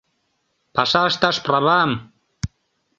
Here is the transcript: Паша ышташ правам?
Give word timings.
Паша 0.75 1.01
ышташ 1.09 1.37
правам? 1.45 1.91